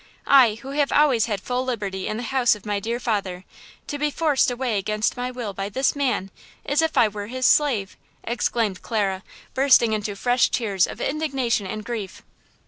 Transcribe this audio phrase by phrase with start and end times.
[0.25, 3.45] I, who have always had full liberty in the house of my dear father,
[3.85, 6.31] to be forced away against my will by this man,
[6.65, 9.21] as if I were his slave!" exclaimed Clara,
[9.53, 12.23] bursting into fresh tears of indignation and grief.